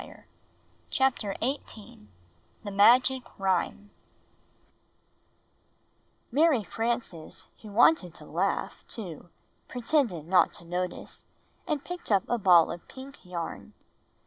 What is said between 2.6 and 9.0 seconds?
MiflQIC' RHYTIE ARY FRANCES, who wanted to laugh,